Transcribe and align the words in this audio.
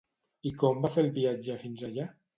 I 0.49 0.51
com 0.63 0.81
va 0.85 0.91
fer 0.95 1.03
el 1.05 1.13
viatge 1.21 1.59
fins 1.67 1.89
allà? 1.91 2.13